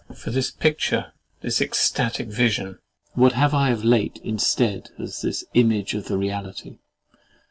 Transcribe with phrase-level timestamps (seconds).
[0.15, 2.79] For this picture, this ecstatic vision,
[3.13, 6.79] what have I of late instead as the image of the reality?